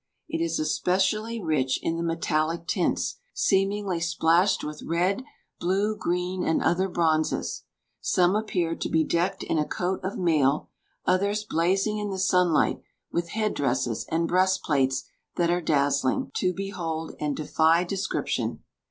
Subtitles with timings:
[0.27, 5.21] It is especially rich in the metallic tints, seemingly splashed with red,
[5.59, 7.65] blue, green, and other bronzes.
[7.99, 10.69] Some appear to be decked in a coat of mail,
[11.05, 15.03] others blazing in the sunlight with head dresses and breast plates
[15.35, 18.63] that are dazzling to behold and defy description.